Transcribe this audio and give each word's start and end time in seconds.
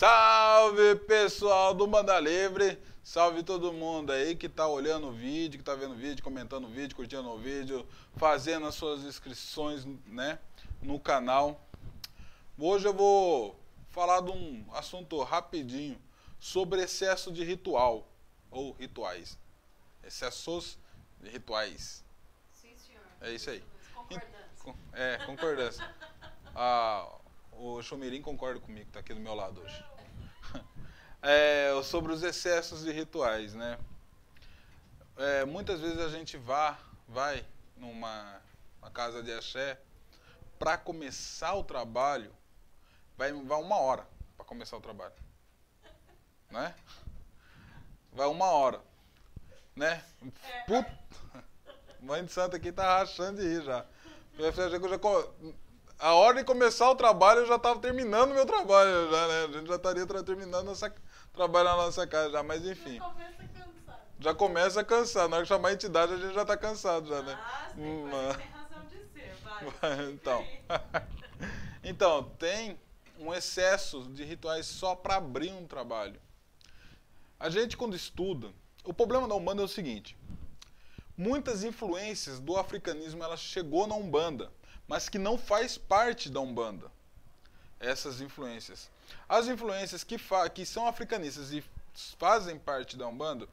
Salve 0.00 0.96
pessoal 0.96 1.74
do 1.74 1.86
Banda 1.86 2.18
Livre, 2.18 2.82
salve 3.04 3.42
todo 3.42 3.70
mundo 3.70 4.10
aí 4.10 4.34
que 4.34 4.48
tá 4.48 4.66
olhando 4.66 5.08
o 5.08 5.12
vídeo, 5.12 5.58
que 5.58 5.62
tá 5.62 5.74
vendo 5.74 5.92
o 5.92 5.94
vídeo, 5.94 6.24
comentando 6.24 6.64
o 6.64 6.70
vídeo, 6.70 6.96
curtindo 6.96 7.28
o 7.28 7.36
vídeo, 7.36 7.86
fazendo 8.16 8.64
as 8.64 8.74
suas 8.76 9.02
inscrições, 9.02 9.84
né, 10.06 10.38
no 10.80 10.98
canal. 10.98 11.68
Hoje 12.58 12.88
eu 12.88 12.94
vou 12.94 13.60
falar 13.90 14.22
de 14.22 14.30
um 14.30 14.64
assunto 14.72 15.22
rapidinho 15.22 16.00
sobre 16.38 16.80
excesso 16.80 17.30
de 17.30 17.44
ritual 17.44 18.08
ou 18.50 18.72
rituais. 18.72 19.36
Excessos 20.02 20.78
de 21.20 21.28
rituais. 21.28 22.02
Sim, 22.50 22.74
senhor. 22.74 23.02
É 23.20 23.32
isso 23.32 23.50
aí. 23.50 23.62
Concordância. 23.94 24.74
É, 24.94 25.18
concordância. 25.26 25.94
Ah, 26.52 27.20
o 27.60 27.82
Chumirim 27.82 28.22
concorda 28.22 28.58
comigo, 28.58 28.90
tá 28.90 29.00
aqui 29.00 29.12
do 29.12 29.20
meu 29.20 29.34
lado 29.34 29.60
hoje. 29.60 29.84
É, 31.22 31.70
sobre 31.84 32.12
os 32.12 32.22
excessos 32.22 32.82
de 32.82 32.92
rituais, 32.92 33.54
né? 33.54 33.78
É, 35.16 35.44
muitas 35.44 35.80
vezes 35.80 35.98
a 35.98 36.08
gente 36.08 36.36
vá, 36.36 36.78
vai 37.06 37.44
numa 37.76 38.40
uma 38.80 38.90
casa 38.90 39.22
de 39.22 39.32
axé 39.32 39.78
para 40.58 40.76
começar 40.78 41.54
o 41.54 41.62
trabalho, 41.62 42.34
vai, 43.16 43.32
vai 43.32 43.60
uma 43.60 43.76
hora 43.76 44.06
para 44.36 44.44
começar 44.46 44.76
o 44.76 44.80
trabalho, 44.80 45.14
né? 46.50 46.74
Vai 48.12 48.26
uma 48.26 48.46
hora, 48.46 48.80
né? 49.76 50.02
Mãe 52.00 52.24
de 52.24 52.32
santo 52.32 52.56
aqui 52.56 52.72
tá 52.72 52.98
rachando 52.98 53.42
de 53.42 53.46
rir 53.46 53.62
já. 53.62 53.84
A 55.98 56.14
hora 56.14 56.38
de 56.38 56.44
começar 56.44 56.90
o 56.90 56.96
trabalho 56.96 57.40
eu 57.40 57.46
já 57.46 57.56
estava 57.56 57.78
terminando 57.78 58.32
meu 58.32 58.46
trabalho 58.46 59.10
já, 59.10 59.28
né? 59.28 59.44
A 59.44 59.52
gente 59.52 59.68
já 59.68 59.76
estaria 59.76 60.06
terminando 60.06 60.64
nossa 60.64 60.90
trabalho 61.32 61.64
na 61.68 61.76
nossa 61.76 62.06
casa 62.06 62.30
já, 62.30 62.42
mas 62.42 62.64
enfim. 62.64 62.98
Começa 62.98 63.48
cansado. 63.48 64.00
Já 64.18 64.34
começa 64.34 64.80
a 64.80 64.84
cansar. 64.84 65.28
Na 65.28 65.36
hora 65.36 65.44
que 65.44 65.48
chamar 65.48 65.68
a 65.68 65.72
entidade 65.72 66.12
a 66.12 66.16
gente 66.16 66.34
já 66.34 66.42
está 66.42 66.56
cansado 66.56 67.08
já, 67.08 67.22
né? 67.22 67.38
Ah, 67.40 67.70
tem 67.74 67.84
Hum, 67.84 68.10
que 68.30 68.36
tem 68.38 68.50
razão 68.50 68.86
de 68.86 68.96
ser, 69.12 69.36
vai. 69.42 70.04
então. 70.12 70.46
então, 71.82 72.24
tem 72.38 72.78
um 73.18 73.32
excesso 73.32 74.02
de 74.04 74.24
rituais 74.24 74.66
só 74.66 74.94
para 74.94 75.16
abrir 75.16 75.52
um 75.52 75.66
trabalho. 75.66 76.20
A 77.38 77.48
gente 77.48 77.76
quando 77.76 77.96
estuda, 77.96 78.50
o 78.84 78.92
problema 78.92 79.26
da 79.26 79.34
Umbanda 79.34 79.62
é 79.62 79.64
o 79.64 79.68
seguinte: 79.68 80.16
muitas 81.16 81.62
influências 81.64 82.40
do 82.40 82.56
africanismo 82.58 83.22
ela 83.22 83.36
chegou 83.36 83.86
na 83.86 83.94
Umbanda, 83.94 84.52
mas 84.86 85.08
que 85.08 85.18
não 85.18 85.38
faz 85.38 85.78
parte 85.78 86.28
da 86.28 86.40
Umbanda. 86.40 86.90
Essas 87.80 88.20
influências. 88.20 88.90
As 89.28 89.48
influências 89.48 90.04
que, 90.04 90.16
que 90.54 90.66
são 90.66 90.86
africanistas 90.86 91.50
e 91.50 91.64
fazem 92.18 92.58
parte 92.58 92.96
da 92.96 93.08
Umbanda, 93.08 93.48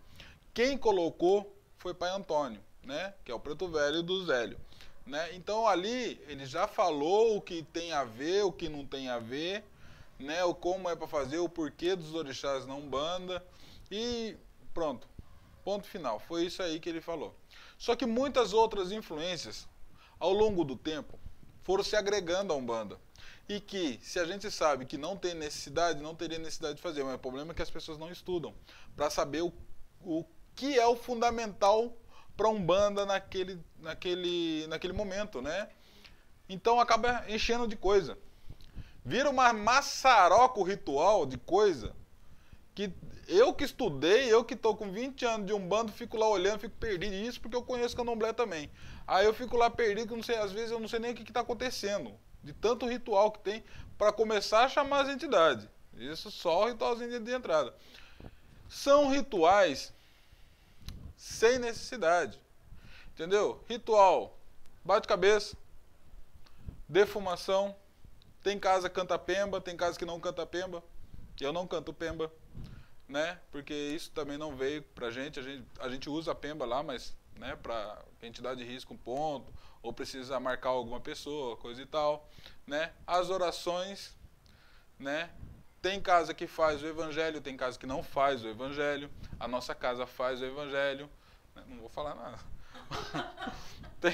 quem 0.53 0.77
colocou 0.77 1.55
foi 1.77 1.93
Pai 1.93 2.09
Antônio, 2.09 2.61
né? 2.83 3.13
Que 3.23 3.31
é 3.31 3.35
o 3.35 3.39
preto 3.39 3.67
velho 3.67 4.03
do 4.03 4.25
Zélio. 4.25 4.59
Né? 5.05 5.33
Então 5.35 5.65
ali 5.65 6.21
ele 6.27 6.45
já 6.45 6.67
falou 6.67 7.37
o 7.37 7.41
que 7.41 7.63
tem 7.63 7.93
a 7.93 8.03
ver, 8.03 8.43
o 8.43 8.51
que 8.51 8.67
não 8.67 8.85
tem 8.85 9.07
a 9.07 9.19
ver, 9.19 9.63
né? 10.19 10.43
O 10.43 10.53
como 10.53 10.89
é 10.89 10.95
para 10.95 11.07
fazer, 11.07 11.37
o 11.37 11.47
porquê 11.47 11.95
dos 11.95 12.13
orixás 12.13 12.65
na 12.65 12.75
Umbanda 12.75 13.43
e 13.89 14.35
pronto. 14.73 15.07
Ponto 15.63 15.87
final. 15.87 16.19
Foi 16.19 16.45
isso 16.45 16.61
aí 16.61 16.79
que 16.79 16.89
ele 16.89 16.99
falou. 16.99 17.33
Só 17.77 17.95
que 17.95 18.05
muitas 18.05 18.51
outras 18.51 18.91
influências 18.91 19.67
ao 20.19 20.33
longo 20.33 20.63
do 20.63 20.75
tempo 20.75 21.17
foram 21.63 21.83
se 21.83 21.95
agregando 21.95 22.51
à 22.51 22.55
Umbanda. 22.55 22.99
E 23.49 23.61
que, 23.61 23.99
se 24.01 24.19
a 24.19 24.25
gente 24.25 24.51
sabe 24.51 24.85
que 24.85 24.97
não 24.97 25.15
tem 25.15 25.33
necessidade, 25.33 26.01
não 26.01 26.13
teria 26.13 26.37
necessidade 26.37 26.75
de 26.75 26.81
fazer. 26.81 27.03
Mas 27.03 27.15
o 27.15 27.19
problema 27.19 27.51
é 27.51 27.55
que 27.55 27.61
as 27.61 27.69
pessoas 27.69 27.97
não 27.97 28.11
estudam 28.11 28.53
para 28.95 29.09
saber 29.09 29.41
o, 29.41 29.53
o 30.01 30.25
que 30.55 30.77
é 30.77 30.85
o 30.85 30.95
fundamental 30.95 31.95
para 32.35 32.49
Umbanda 32.49 33.05
naquele, 33.05 33.59
naquele, 33.79 34.67
naquele 34.67 34.93
momento, 34.93 35.41
né? 35.41 35.69
Então 36.49 36.79
acaba 36.79 37.25
enchendo 37.29 37.67
de 37.67 37.75
coisa. 37.75 38.17
Vira 39.03 39.29
uma 39.29 39.53
maçaroca 39.53 40.61
ritual 40.63 41.25
de 41.25 41.37
coisa 41.37 41.95
que 42.75 42.93
eu 43.27 43.53
que 43.53 43.63
estudei, 43.63 44.31
eu 44.31 44.43
que 44.43 44.53
estou 44.53 44.75
com 44.75 44.91
20 44.91 45.25
anos 45.25 45.47
de 45.47 45.53
Umbanda, 45.53 45.91
fico 45.91 46.15
lá 46.15 46.29
olhando, 46.29 46.59
fico 46.59 46.75
perdido. 46.77 47.15
Isso 47.15 47.41
porque 47.41 47.55
eu 47.55 47.63
conheço 47.63 47.95
Candomblé 47.95 48.31
também. 48.33 48.69
Aí 49.07 49.25
eu 49.25 49.33
fico 49.33 49.57
lá 49.57 49.69
perdido, 49.69 50.07
que 50.07 50.15
não 50.15 50.21
sei, 50.21 50.37
às 50.37 50.51
vezes 50.51 50.71
eu 50.71 50.79
não 50.79 50.87
sei 50.87 50.99
nem 50.99 51.11
o 51.11 51.15
que 51.15 51.23
está 51.23 51.39
acontecendo. 51.39 52.13
De 52.43 52.53
tanto 52.53 52.87
ritual 52.87 53.31
que 53.31 53.39
tem 53.39 53.63
para 53.97 54.11
começar 54.11 54.63
a 54.65 54.69
chamar 54.69 55.01
as 55.01 55.09
entidades. 55.09 55.67
Isso 55.95 56.29
só 56.29 56.63
o 56.63 56.67
ritualzinho 56.67 57.19
de- 57.19 57.31
entrada. 57.33 57.73
São 58.69 59.09
rituais 59.09 59.93
sem 61.15 61.57
necessidade. 61.57 62.39
Entendeu? 63.13 63.63
Ritual, 63.67 64.37
bate 64.85 65.07
cabeça, 65.07 65.57
defumação. 66.87 67.75
Tem 68.43 68.59
casa 68.59 68.87
que 68.87 68.95
canta 68.95 69.17
pemba, 69.17 69.59
tem 69.59 69.75
casa 69.75 69.97
que 69.97 70.05
não 70.05 70.19
canta 70.19 70.45
pemba. 70.45 70.83
Eu 71.41 71.51
não 71.51 71.67
canto 71.67 71.91
pemba, 71.91 72.31
né? 73.07 73.39
Porque 73.51 73.73
isso 73.73 74.11
também 74.11 74.37
não 74.37 74.55
veio 74.55 74.81
pra 74.95 75.11
gente. 75.11 75.39
A 75.39 75.43
gente, 75.43 75.65
a 75.79 75.89
gente 75.89 76.09
usa 76.09 76.31
a 76.31 76.35
pemba 76.35 76.65
lá, 76.65 76.81
mas, 76.83 77.15
né, 77.37 77.55
pra 77.55 78.03
que 78.19 78.25
a 78.25 78.29
entidade 78.29 78.63
risca 78.63 78.93
um 78.93 78.97
ponto, 78.97 79.53
ou 79.81 79.93
precisa 79.93 80.39
marcar 80.39 80.69
alguma 80.69 80.99
pessoa, 80.99 81.55
coisa 81.57 81.81
e 81.81 81.85
tal, 81.85 82.27
né? 82.65 82.91
As 83.05 83.29
orações, 83.29 84.15
né? 84.99 85.29
Tem 85.81 86.01
casa 86.01 86.33
que 86.33 86.47
faz 86.47 86.81
o 86.81 86.87
evangelho, 86.87 87.39
tem 87.39 87.55
casa 87.55 87.77
que 87.77 87.85
não 87.85 88.01
faz 88.01 88.43
o 88.43 88.47
evangelho. 88.47 89.09
A 89.39 89.47
nossa 89.47 89.75
casa 89.75 90.05
faz 90.05 90.41
o 90.41 90.45
evangelho. 90.45 91.09
né? 91.55 91.63
Não 91.67 91.77
vou 91.77 91.89
falar 91.89 92.15
nada. 92.15 92.39
tem, 94.01 94.13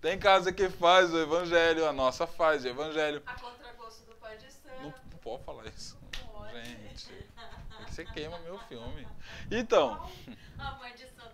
tem 0.00 0.18
casa 0.18 0.52
que 0.52 0.68
faz 0.68 1.12
o 1.12 1.18
evangelho, 1.18 1.88
a 1.88 1.92
nossa 1.92 2.26
faz 2.26 2.64
o 2.64 2.68
evangelho. 2.68 3.22
A 3.26 3.40
contragosto 3.40 4.04
do 4.04 4.14
pai 4.16 4.36
de 4.36 4.52
santo. 4.52 4.82
Não, 4.82 4.94
não 5.10 5.18
pode 5.22 5.42
falar 5.44 5.66
isso. 5.66 5.98
Pode. 6.30 6.54
Gente, 6.62 7.12
é 7.80 7.84
que 7.84 7.94
você 7.94 8.04
queima 8.04 8.38
meu 8.40 8.58
filme. 8.60 9.08
Então, 9.50 10.08
A 10.58 10.72
mãe 10.72 10.94
de 10.94 11.08
santo. 11.08 11.33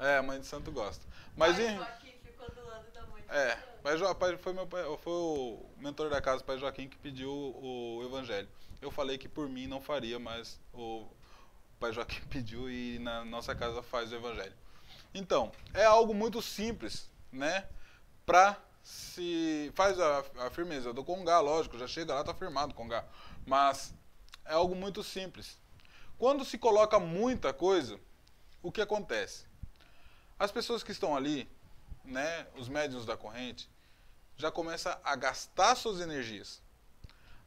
É, 0.00 0.18
a 0.18 0.22
mãe 0.22 0.40
de 0.40 0.46
santo 0.46 0.70
gosta. 0.70 1.04
Mas 1.36 1.56
Pai 1.56 1.66
em, 1.66 1.76
Joaquim 1.76 2.12
ficou 2.22 2.48
do 2.50 2.64
lado 2.66 2.90
da 2.92 3.06
mãe 3.06 3.22
de 3.22 3.28
é, 3.30 3.50
santo. 3.50 3.82
pai, 3.82 3.96
Jo- 3.98 4.14
pai, 4.14 4.36
foi, 4.36 4.52
meu 4.52 4.66
pai, 4.66 4.82
foi 5.02 5.12
o 5.12 5.66
mentor 5.78 6.10
da 6.10 6.20
casa, 6.20 6.42
pai 6.44 6.58
Joaquim, 6.58 6.88
que 6.88 6.96
pediu 6.98 7.30
o, 7.30 7.98
o 7.98 8.04
evangelho. 8.04 8.48
Eu 8.80 8.90
falei 8.90 9.16
que 9.18 9.28
por 9.28 9.48
mim 9.48 9.66
não 9.66 9.80
faria, 9.80 10.18
mas 10.18 10.60
o 10.72 11.06
pai 11.80 11.92
Joaquim 11.92 12.20
pediu 12.28 12.70
e 12.70 12.98
na 12.98 13.24
nossa 13.24 13.54
casa 13.54 13.82
faz 13.82 14.12
o 14.12 14.16
evangelho. 14.16 14.54
Então, 15.14 15.50
é 15.72 15.84
algo 15.84 16.12
muito 16.12 16.42
simples, 16.42 17.10
né? 17.32 17.66
Pra 18.24 18.58
se. 18.82 19.72
Faz 19.74 19.98
a, 19.98 20.24
a 20.40 20.50
firmeza 20.50 20.92
do 20.92 21.02
Congá, 21.04 21.40
lógico, 21.40 21.78
já 21.78 21.86
chega 21.86 22.14
lá, 22.14 22.22
tá 22.22 22.34
firmado 22.34 22.72
o 22.72 22.74
Congá. 22.74 23.04
Mas 23.46 23.94
é 24.44 24.52
algo 24.52 24.74
muito 24.74 25.02
simples. 25.02 25.58
Quando 26.18 26.44
se 26.44 26.58
coloca 26.58 26.98
muita 26.98 27.52
coisa, 27.52 27.98
o 28.62 28.70
que 28.70 28.80
acontece? 28.80 29.45
As 30.38 30.52
pessoas 30.52 30.82
que 30.82 30.92
estão 30.92 31.16
ali, 31.16 31.48
né, 32.04 32.46
os 32.56 32.68
médiuns 32.68 33.06
da 33.06 33.16
corrente, 33.16 33.68
já 34.36 34.50
começam 34.50 34.94
a 35.02 35.16
gastar 35.16 35.74
suas 35.74 36.00
energias. 36.00 36.60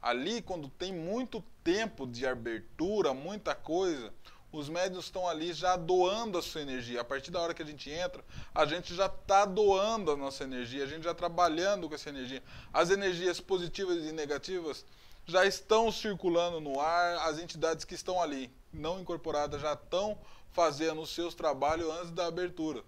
Ali, 0.02 0.42
quando 0.42 0.70
tem 0.70 0.92
muito 0.92 1.44
tempo 1.64 2.08
de 2.08 2.26
abertura, 2.26 3.14
muita 3.14 3.54
coisa, 3.54 4.12
os 4.52 4.68
médiuns 4.70 5.06
estão 5.06 5.28
ali 5.28 5.54
já 5.54 5.76
doando 5.76 6.38
a 6.38 6.42
sua 6.42 6.62
energia. 6.62 7.02
A 7.02 7.04
partir 7.04 7.30
da 7.30 7.40
hora 7.40 7.54
que 7.54 7.62
a 7.62 7.66
gente 7.66 7.92
entra, 7.92 8.24
a 8.56 8.66
gente 8.66 8.96
já 8.96 9.06
está 9.06 9.46
doando 9.46 10.12
a 10.12 10.18
nossa 10.18 10.44
energia, 10.44 10.84
a 10.84 10.88
gente 10.88 11.04
já 11.04 11.14
trabalhando 11.14 11.88
com 11.88 11.94
essa 11.94 12.10
energia. 12.10 12.42
As 12.74 12.90
energias 12.90 13.40
positivas 13.40 14.04
e 14.04 14.12
negativas 14.12 14.84
já 15.28 15.46
estão 15.46 15.92
circulando 15.92 16.60
no 16.60 16.80
ar, 16.80 17.30
as 17.30 17.38
entidades 17.38 17.86
que 17.86 17.94
estão 17.94 18.20
ali, 18.20 18.52
não 18.74 19.00
incorporadas, 19.00 19.62
já 19.62 19.74
estão 19.74 20.18
fazendo 20.52 21.02
os 21.02 21.10
seus 21.10 21.34
trabalhos 21.34 21.90
antes 21.98 22.12
da 22.12 22.28
abertura. 22.28 22.84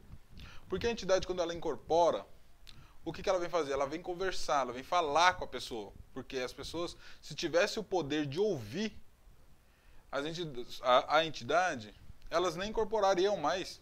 Porque 0.67 0.87
a 0.87 0.91
entidade, 0.91 1.27
quando 1.27 1.41
ela 1.41 1.53
incorpora, 1.53 2.25
o 3.03 3.11
que, 3.11 3.21
que 3.21 3.29
ela 3.29 3.39
vem 3.39 3.49
fazer? 3.49 3.73
Ela 3.73 3.87
vem 3.87 4.01
conversar, 4.01 4.61
ela 4.61 4.73
vem 4.73 4.83
falar 4.83 5.33
com 5.33 5.43
a 5.43 5.47
pessoa. 5.47 5.91
Porque 6.13 6.37
as 6.37 6.53
pessoas, 6.53 6.95
se 7.21 7.35
tivesse 7.35 7.79
o 7.79 7.83
poder 7.83 8.25
de 8.25 8.39
ouvir 8.39 8.95
a, 10.11 11.17
a 11.17 11.25
entidade, 11.25 11.93
elas 12.29 12.55
nem 12.55 12.69
incorporariam 12.69 13.37
mais. 13.37 13.81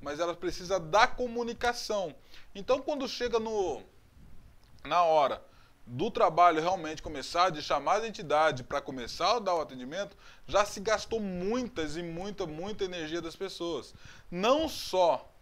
Mas 0.00 0.20
elas 0.20 0.36
precisam 0.36 0.90
da 0.90 1.06
comunicação. 1.06 2.14
Então, 2.54 2.80
quando 2.82 3.08
chega 3.08 3.38
no, 3.38 3.82
na 4.84 5.02
hora 5.02 5.42
do 5.86 6.10
trabalho 6.10 6.60
realmente 6.60 7.00
começar, 7.00 7.50
de 7.50 7.62
chamar 7.62 8.02
a 8.02 8.08
entidade 8.08 8.64
para 8.64 8.80
começar 8.80 9.36
a 9.36 9.38
dar 9.38 9.54
o 9.54 9.60
atendimento, 9.60 10.16
já 10.46 10.64
se 10.64 10.80
gastou 10.80 11.20
muitas 11.20 11.96
e 11.96 12.02
muita, 12.02 12.44
muita 12.44 12.84
energia 12.84 13.22
das 13.22 13.36
pessoas. 13.36 13.94
Não 14.28 14.68
só 14.68 15.32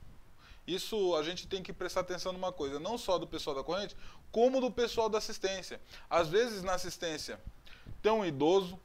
isso 0.67 1.17
a 1.17 1.23
gente 1.23 1.47
tem 1.47 1.63
que 1.63 1.73
prestar 1.73 2.01
atenção 2.01 2.33
numa 2.33 2.53
coisa, 2.53 2.79
não 2.79 2.99
só 2.99 3.19
do 3.19 3.27
pessoal 3.27 3.57
da 3.57 3.65
corrente, 3.65 3.97
como 4.31 4.61
do 4.61 4.71
pessoal 4.71 5.09
da 5.09 5.19
assistência. 5.19 5.81
Às 6.11 6.29
vezes 6.29 6.63
na 6.63 6.75
assistência 6.75 7.41
tem 8.03 8.13
um 8.13 8.25
idoso, 8.25 8.79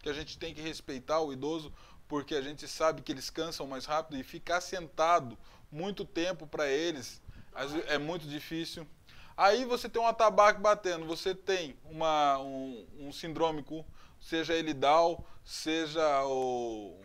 que 0.00 0.08
a 0.08 0.12
gente 0.12 0.38
tem 0.38 0.54
que 0.54 0.60
respeitar 0.60 1.20
o 1.20 1.32
idoso 1.32 1.72
porque 2.08 2.34
a 2.34 2.42
gente 2.42 2.68
sabe 2.68 3.02
que 3.02 3.10
eles 3.10 3.30
cansam 3.30 3.66
mais 3.66 3.86
rápido 3.86 4.18
e 4.18 4.22
ficar 4.22 4.60
sentado 4.60 5.38
muito 5.70 6.04
tempo 6.04 6.46
para 6.46 6.68
eles 6.68 7.20
é 7.86 7.98
muito 7.98 8.26
difícil. 8.26 8.86
Aí 9.36 9.64
você 9.64 9.88
tem 9.88 10.00
um 10.00 10.06
atabaque 10.06 10.60
batendo, 10.60 11.06
você 11.06 11.34
tem 11.34 11.76
uma, 11.84 12.38
um, 12.38 12.86
um 12.98 13.12
sindrômico, 13.12 13.84
seja 14.20 14.54
ele 14.54 14.74
Down, 14.74 15.22
seja 15.44 16.24
o, 16.24 17.00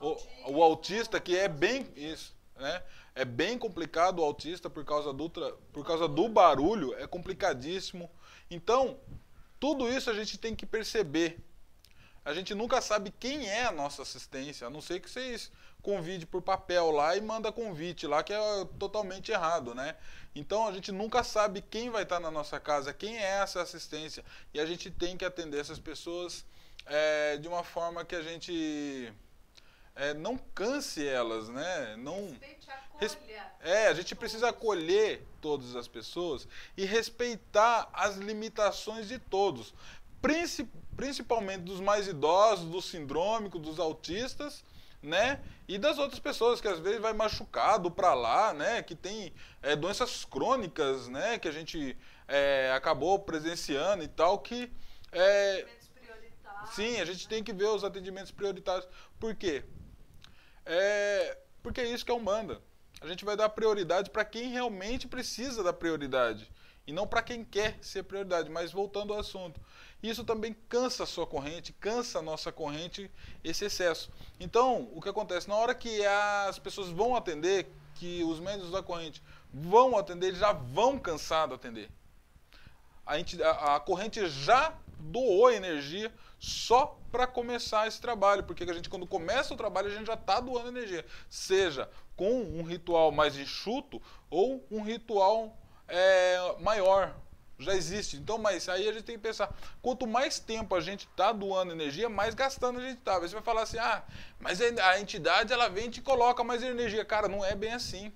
o, 0.00 0.16
o 0.48 0.62
autista, 0.62 1.20
que 1.20 1.36
é 1.36 1.48
bem 1.48 1.86
isso, 1.96 2.34
né? 2.56 2.82
É 3.14 3.24
bem 3.24 3.58
complicado 3.58 4.18
o 4.18 4.24
autista 4.24 4.68
por 4.68 4.84
causa 4.84 5.12
do, 5.12 5.30
por 5.72 5.86
causa 5.86 6.06
do 6.06 6.28
barulho, 6.28 6.94
é 6.94 7.06
complicadíssimo. 7.06 8.10
Então, 8.50 8.98
tudo 9.58 9.88
isso 9.88 10.10
a 10.10 10.14
gente 10.14 10.36
tem 10.36 10.54
que 10.54 10.66
perceber. 10.66 11.42
A 12.26 12.34
gente 12.34 12.56
nunca 12.56 12.80
sabe 12.80 13.14
quem 13.20 13.48
é 13.48 13.66
a 13.66 13.70
nossa 13.70 14.02
assistência, 14.02 14.66
a 14.66 14.70
não 14.70 14.80
ser 14.80 14.98
que 14.98 15.08
vocês 15.08 15.48
convide 15.80 16.26
por 16.26 16.42
papel 16.42 16.90
lá 16.90 17.16
e 17.16 17.20
manda 17.20 17.52
convite 17.52 18.04
lá, 18.04 18.20
que 18.20 18.32
é 18.32 18.64
totalmente 18.80 19.30
errado, 19.30 19.76
né? 19.76 19.94
Então 20.34 20.66
a 20.66 20.72
gente 20.72 20.90
nunca 20.90 21.22
sabe 21.22 21.62
quem 21.62 21.88
vai 21.88 22.02
estar 22.02 22.18
na 22.18 22.28
nossa 22.28 22.58
casa, 22.58 22.92
quem 22.92 23.16
é 23.16 23.38
essa 23.42 23.62
assistência. 23.62 24.24
E 24.52 24.58
a 24.58 24.66
gente 24.66 24.90
tem 24.90 25.16
que 25.16 25.24
atender 25.24 25.60
essas 25.60 25.78
pessoas 25.78 26.44
é, 26.84 27.36
de 27.36 27.46
uma 27.46 27.62
forma 27.62 28.04
que 28.04 28.16
a 28.16 28.22
gente 28.22 29.14
é, 29.94 30.12
não 30.12 30.36
canse 30.36 31.06
elas, 31.06 31.48
né? 31.48 31.94
Não. 31.96 32.36
É, 33.60 33.86
a 33.86 33.94
gente 33.94 34.16
precisa 34.16 34.48
acolher 34.48 35.24
todas 35.40 35.76
as 35.76 35.86
pessoas 35.86 36.48
e 36.76 36.84
respeitar 36.84 37.88
as 37.92 38.16
limitações 38.16 39.06
de 39.06 39.16
todos, 39.16 39.72
principalmente 40.20 41.62
dos 41.62 41.80
mais 41.80 42.08
idosos, 42.08 42.70
dos 42.70 42.86
sindrômicos, 42.86 43.60
dos 43.60 43.78
autistas, 43.78 44.64
né? 45.02 45.40
E 45.68 45.78
das 45.78 45.98
outras 45.98 46.18
pessoas 46.18 46.60
que 46.60 46.68
às 46.68 46.78
vezes 46.78 47.00
vai 47.00 47.12
machucado 47.12 47.90
para 47.90 48.14
lá, 48.14 48.52
né? 48.52 48.82
Que 48.82 48.94
tem 48.94 49.32
é, 49.62 49.76
doenças 49.76 50.24
crônicas, 50.24 51.08
né? 51.08 51.38
Que 51.38 51.48
a 51.48 51.52
gente 51.52 51.96
é, 52.26 52.72
acabou 52.74 53.18
presenciando 53.18 54.02
e 54.02 54.08
tal, 54.08 54.38
que 54.38 54.70
é, 55.12 55.66
sim, 56.74 57.00
a 57.00 57.04
gente 57.04 57.28
tem 57.28 57.42
que 57.42 57.52
ver 57.52 57.66
os 57.66 57.84
atendimentos 57.84 58.32
prioritários. 58.32 58.88
Por 59.18 59.34
quê? 59.34 59.64
É, 60.64 61.38
porque 61.62 61.80
é 61.80 61.88
isso 61.88 62.04
que 62.04 62.10
é 62.10 62.14
Umbanda. 62.14 62.60
A 63.00 63.06
gente 63.06 63.24
vai 63.24 63.36
dar 63.36 63.48
prioridade 63.50 64.10
para 64.10 64.24
quem 64.24 64.50
realmente 64.50 65.06
precisa 65.06 65.62
da 65.62 65.72
prioridade 65.72 66.50
e 66.86 66.92
não 66.92 67.06
para 67.06 67.22
quem 67.22 67.44
quer 67.44 67.76
ser 67.80 68.04
prioridade. 68.04 68.48
Mas 68.48 68.72
voltando 68.72 69.12
ao 69.12 69.20
assunto, 69.20 69.60
isso 70.02 70.24
também 70.24 70.54
cansa 70.68 71.02
a 71.04 71.06
sua 71.06 71.26
corrente, 71.26 71.72
cansa 71.72 72.20
a 72.20 72.22
nossa 72.22 72.52
corrente 72.52 73.10
esse 73.42 73.64
excesso. 73.64 74.10
Então, 74.38 74.88
o 74.94 75.00
que 75.00 75.08
acontece? 75.08 75.48
Na 75.48 75.56
hora 75.56 75.74
que 75.74 76.04
as 76.04 76.58
pessoas 76.58 76.88
vão 76.90 77.16
atender, 77.16 77.66
que 77.94 78.22
os 78.24 78.38
médicos 78.38 78.70
da 78.70 78.82
corrente 78.82 79.22
vão 79.52 79.96
atender, 79.96 80.28
eles 80.28 80.40
já 80.40 80.52
vão 80.52 80.98
cansar 80.98 81.48
de 81.48 81.54
atender. 81.54 81.90
A, 83.04 83.16
gente, 83.18 83.42
a, 83.42 83.76
a 83.76 83.80
corrente 83.80 84.26
já 84.28 84.76
doou 84.98 85.50
energia 85.50 86.12
só 86.38 86.98
para 87.10 87.26
começar 87.26 87.86
esse 87.86 88.00
trabalho, 88.00 88.44
porque 88.44 88.64
a 88.64 88.72
gente 88.72 88.88
quando 88.88 89.06
começa 89.06 89.54
o 89.54 89.56
trabalho 89.56 89.88
a 89.88 89.94
gente 89.94 90.06
já 90.06 90.14
está 90.14 90.40
doando 90.40 90.68
energia, 90.68 91.04
seja 91.28 91.88
com 92.14 92.42
um 92.42 92.62
ritual 92.62 93.10
mais 93.12 93.36
enxuto 93.36 94.00
ou 94.28 94.66
um 94.70 94.82
ritual 94.82 95.56
é, 95.88 96.56
maior, 96.60 97.14
já 97.58 97.74
existe. 97.74 98.16
Então, 98.16 98.38
mas 98.38 98.68
aí 98.68 98.88
a 98.88 98.92
gente 98.92 99.04
tem 99.04 99.16
que 99.16 99.22
pensar, 99.22 99.54
quanto 99.80 100.06
mais 100.06 100.38
tempo 100.38 100.74
a 100.74 100.80
gente 100.80 101.06
está 101.06 101.32
doando 101.32 101.72
energia, 101.72 102.08
mais 102.08 102.34
gastando 102.34 102.78
a 102.78 102.82
gente 102.82 102.98
está. 102.98 103.18
Você 103.18 103.34
vai 103.34 103.42
falar 103.42 103.62
assim, 103.62 103.78
ah, 103.78 104.02
mas 104.38 104.60
a 104.60 105.00
entidade 105.00 105.52
ela 105.52 105.68
vem 105.68 105.86
e 105.86 105.90
te 105.90 106.02
coloca 106.02 106.44
mais 106.44 106.62
energia. 106.62 107.04
Cara, 107.04 107.28
não 107.28 107.44
é 107.44 107.54
bem 107.54 107.72
assim. 107.72 108.12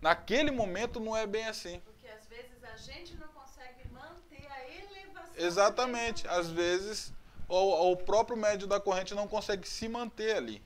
Naquele 0.00 0.50
momento 0.50 0.98
não 0.98 1.16
é 1.16 1.26
bem 1.26 1.46
assim. 1.46 1.80
Porque 1.80 2.08
às 2.08 2.26
vezes 2.26 2.62
a 2.64 2.76
gente 2.76 3.14
não 3.16 3.28
consegue 3.28 3.88
manter 3.90 4.46
a 4.50 4.68
elevação. 4.68 5.34
Exatamente. 5.36 6.26
Às 6.28 6.48
vezes 6.48 7.12
o, 7.48 7.90
o 7.92 7.96
próprio 7.96 8.36
médio 8.36 8.66
da 8.66 8.80
corrente 8.80 9.14
não 9.14 9.26
consegue 9.26 9.68
se 9.68 9.88
manter 9.88 10.36
ali. 10.36 10.62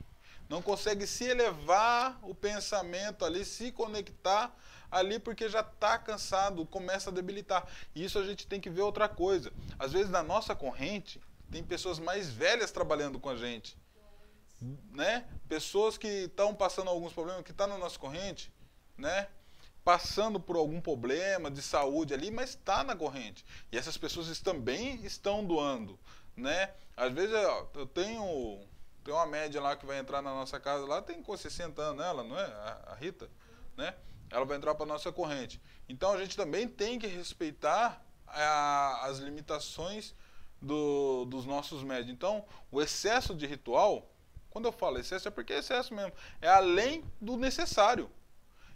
Não 0.48 0.60
consegue 0.60 1.06
se 1.06 1.24
elevar 1.24 2.18
o 2.22 2.34
pensamento 2.34 3.24
ali, 3.24 3.44
se 3.44 3.72
conectar 3.72 4.54
ali 4.90 5.18
porque 5.18 5.48
já 5.48 5.60
está 5.60 5.98
cansado, 5.98 6.64
começa 6.66 7.10
a 7.10 7.12
debilitar. 7.12 7.66
E 7.94 8.04
isso 8.04 8.18
a 8.18 8.24
gente 8.24 8.46
tem 8.46 8.60
que 8.60 8.70
ver 8.70 8.82
outra 8.82 9.08
coisa. 9.08 9.52
Às 9.78 9.92
vezes 9.92 10.10
na 10.10 10.22
nossa 10.22 10.54
corrente 10.54 11.20
tem 11.50 11.64
pessoas 11.64 11.98
mais 11.98 12.30
velhas 12.30 12.70
trabalhando 12.70 13.18
com 13.18 13.28
a 13.28 13.36
gente, 13.36 13.76
né? 14.92 15.26
Pessoas 15.48 15.98
que 15.98 16.06
estão 16.06 16.54
passando 16.54 16.88
alguns 16.88 17.12
problemas, 17.12 17.42
que 17.42 17.50
estão 17.50 17.66
tá 17.66 17.72
na 17.74 17.78
nossa 17.78 17.98
corrente, 17.98 18.52
né? 18.96 19.28
Passando 19.82 20.40
por 20.40 20.56
algum 20.56 20.80
problema 20.80 21.50
de 21.50 21.60
saúde 21.60 22.14
ali, 22.14 22.30
mas 22.30 22.50
está 22.50 22.84
na 22.84 22.96
corrente. 22.96 23.44
E 23.70 23.76
essas 23.76 23.96
pessoas 23.96 24.38
também 24.40 25.04
estão 25.04 25.44
doando, 25.44 25.98
né? 26.36 26.72
Às 26.96 27.12
vezes 27.12 27.34
eu 27.74 27.86
tenho 27.86 28.60
tem 29.04 29.12
uma 29.12 29.26
média 29.26 29.60
lá 29.60 29.76
que 29.76 29.84
vai 29.84 29.98
entrar 29.98 30.22
na 30.22 30.30
nossa 30.30 30.58
casa 30.58 30.86
lá, 30.86 31.02
tem 31.02 31.22
com 31.22 31.36
60 31.36 31.80
anos 31.80 32.04
ela, 32.04 32.24
não 32.24 32.38
é? 32.38 32.44
A, 32.44 32.84
a 32.92 32.94
Rita, 32.94 33.30
né? 33.76 33.94
ela 34.30 34.44
vai 34.44 34.56
entrar 34.56 34.74
para 34.74 34.86
nossa 34.86 35.12
corrente. 35.12 35.60
Então 35.88 36.10
a 36.10 36.18
gente 36.18 36.36
também 36.36 36.66
tem 36.66 36.98
que 36.98 37.06
respeitar 37.06 38.04
a, 38.26 39.06
as 39.06 39.18
limitações 39.18 40.14
do, 40.60 41.24
dos 41.26 41.46
nossos 41.46 41.82
médios. 41.82 42.10
Então, 42.10 42.44
o 42.70 42.80
excesso 42.82 43.34
de 43.34 43.46
ritual, 43.46 44.10
quando 44.50 44.64
eu 44.64 44.72
falo 44.72 44.98
excesso, 44.98 45.28
é 45.28 45.30
porque 45.30 45.52
é 45.52 45.58
excesso 45.58 45.94
mesmo. 45.94 46.12
É 46.40 46.48
além 46.48 47.04
do 47.20 47.36
necessário. 47.36 48.10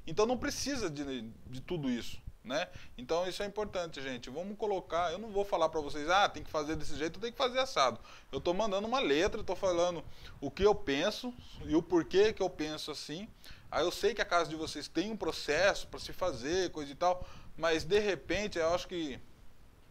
Então 0.07 0.27
não 0.27 0.39
precisa 0.39 0.89
de, 0.89 1.23
de 1.47 1.61
tudo 1.61 1.91
isso. 1.91 2.23
Né? 2.45 2.67
Então 2.97 3.29
isso 3.29 3.43
é 3.43 3.47
importante, 3.47 4.01
gente. 4.01 4.31
Vamos 4.31 4.57
colocar. 4.57 5.13
Eu 5.13 5.19
não 5.19 5.29
vou 5.29 5.45
falar 5.45 5.69
para 5.69 5.81
vocês, 5.81 6.09
ah, 6.09 6.29
tem 6.29 6.43
que 6.43 6.51
fazer 6.51 6.77
desse 6.77 6.97
jeito, 6.97 7.21
tem 7.21 7.33
que 7.33 7.37
fazer 7.37 7.59
assado. 7.59 8.01
Eu 8.33 8.39
estou 8.39 8.55
mandando 8.55 8.89
uma 8.89 9.01
letra, 9.01 9.41
estou 9.41 9.57
falando 9.57 10.03
o 10.41 10.51
que 10.51 10.63
eu 10.63 10.75
penso 10.75 11.35
e 11.67 11.75
o 11.77 11.83
porquê 11.83 12.33
que 12.33 12.43
eu 12.43 12.49
penso 12.49 12.91
assim. 12.91 13.29
Aí 13.71 13.85
eu 13.85 13.91
sei 13.91 14.15
que 14.15 14.23
a 14.23 14.25
casa 14.25 14.49
de 14.49 14.57
vocês 14.57 14.89
tem 14.89 15.11
um 15.11 15.17
processo 15.17 15.87
para 15.89 16.01
se 16.01 16.13
fazer, 16.13 16.71
coisa 16.71 16.91
e 16.91 16.95
tal, 16.95 17.27
mas 17.57 17.85
de 17.85 17.99
repente 17.99 18.59
eu 18.59 18.75
acho 18.75 18.89
que 18.89 19.21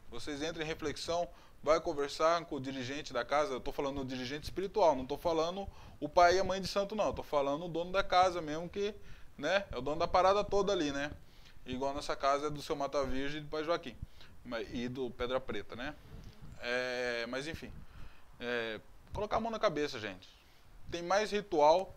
vocês 0.10 0.42
entrem 0.42 0.66
em 0.66 0.68
reflexão, 0.68 1.28
vai 1.62 1.80
conversar 1.80 2.44
com 2.46 2.56
o 2.56 2.60
dirigente 2.60 3.14
da 3.14 3.24
casa, 3.24 3.54
eu 3.54 3.58
estou 3.58 3.74
falando 3.74 4.02
o 4.02 4.06
dirigente 4.06 4.46
espiritual, 4.46 4.96
não 4.96 5.04
estou 5.04 5.18
falando 5.18 5.68
o 6.00 6.10
pai 6.10 6.38
e 6.38 6.40
a 6.40 6.44
mãe 6.44 6.60
de 6.60 6.68
santo 6.68 6.96
não, 6.96 7.10
estou 7.10 7.24
falando 7.24 7.66
o 7.66 7.70
dono 7.70 7.92
da 7.92 8.04
casa 8.04 8.42
mesmo 8.42 8.68
que, 8.68 8.96
né, 9.38 9.66
é 9.72 9.78
o 9.78 9.82
dono 9.82 10.00
da 10.00 10.08
parada 10.08 10.44
toda 10.44 10.72
ali, 10.74 10.92
né? 10.92 11.12
Igual 11.68 11.94
nessa 11.94 12.16
casa 12.16 12.50
do 12.50 12.62
seu 12.62 12.76
Mata 12.76 13.04
Virgem 13.04 13.40
e 13.40 13.44
do 13.44 13.50
Pai 13.50 13.64
Joaquim 13.64 13.96
e 14.72 14.88
do 14.88 15.12
Pedra 15.12 15.40
Preta, 15.40 15.76
né? 15.76 15.94
É, 16.62 17.26
mas 17.28 17.46
enfim, 17.46 17.72
é, 18.40 18.80
colocar 19.14 19.38
a 19.38 19.40
mão 19.40 19.52
na 19.52 19.60
cabeça, 19.60 20.00
gente. 20.00 20.30
Tem 20.90 21.04
mais 21.04 21.32
ritual 21.32 21.94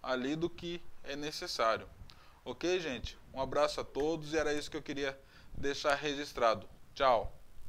ali 0.00 0.36
do 0.36 0.48
que 0.48 0.80
é 1.02 1.16
necessário. 1.16 1.88
Ok, 2.44 2.78
gente? 2.78 3.18
Um 3.34 3.40
abraço 3.40 3.80
a 3.80 3.84
todos 3.84 4.32
e 4.32 4.38
era 4.38 4.54
isso 4.54 4.70
que 4.70 4.76
eu 4.76 4.82
queria 4.82 5.18
deixar 5.52 5.94
registrado. 5.96 6.68
Tchau. 6.94 7.37